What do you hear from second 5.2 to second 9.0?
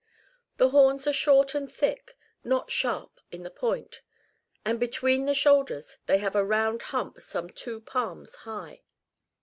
the shoulders they have a round hump some two palms high.